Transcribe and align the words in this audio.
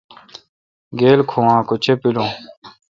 گیل 0.99 1.19
کھوناں 1.29 1.61
کہ 1.67 1.75
چے° 1.83 1.93
پِلون؟ 2.01 2.29